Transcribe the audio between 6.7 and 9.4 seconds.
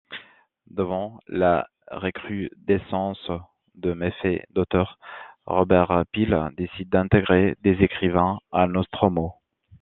d'intégrer des écrivains à Nostromo.